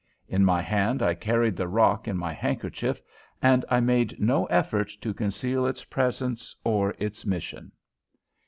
[0.27, 2.99] In my hand I carried the rock in my handkerchief,
[3.39, 7.71] and I made no effort to conceal its presence or its mission.